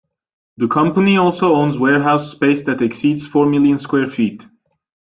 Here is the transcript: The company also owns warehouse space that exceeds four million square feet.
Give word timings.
The 0.57 0.67
company 0.67 1.17
also 1.17 1.53
owns 1.53 1.77
warehouse 1.77 2.31
space 2.31 2.63
that 2.63 2.81
exceeds 2.81 3.27
four 3.27 3.45
million 3.45 3.77
square 3.77 4.07
feet. 4.07 4.47